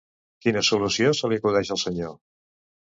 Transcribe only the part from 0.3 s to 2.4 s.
Quina solució se li acudeix al senyor.